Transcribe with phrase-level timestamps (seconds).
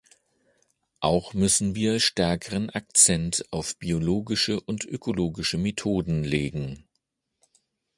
[0.99, 6.87] Auch müssen wir stärkeren Akzent auf biologische und ökologische Methoden legen.